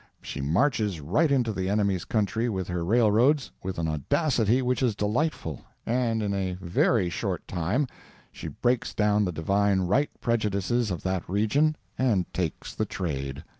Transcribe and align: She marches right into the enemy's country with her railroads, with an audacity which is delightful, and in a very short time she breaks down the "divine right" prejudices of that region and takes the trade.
She 0.19 0.41
marches 0.41 0.99
right 0.99 1.29
into 1.29 1.53
the 1.53 1.69
enemy's 1.69 2.05
country 2.05 2.49
with 2.49 2.69
her 2.69 2.83
railroads, 2.83 3.51
with 3.61 3.77
an 3.77 3.87
audacity 3.87 4.59
which 4.63 4.81
is 4.81 4.95
delightful, 4.95 5.61
and 5.85 6.23
in 6.23 6.33
a 6.33 6.57
very 6.59 7.07
short 7.11 7.47
time 7.47 7.85
she 8.31 8.47
breaks 8.47 8.95
down 8.95 9.25
the 9.25 9.31
"divine 9.31 9.81
right" 9.81 10.09
prejudices 10.19 10.89
of 10.89 11.03
that 11.03 11.29
region 11.29 11.75
and 11.99 12.25
takes 12.33 12.73
the 12.73 12.85
trade. 12.87 13.43